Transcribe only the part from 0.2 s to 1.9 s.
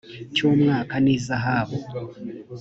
cy umwaka n ihazabu